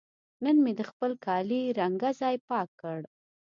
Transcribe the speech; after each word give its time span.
نن 0.43 0.55
مې 0.63 0.71
د 0.79 0.81
خپل 0.89 1.11
کالي 1.25 1.61
رنګه 1.79 2.09
ځای 2.21 2.35
پاک 2.49 2.69
کړ. 2.81 2.99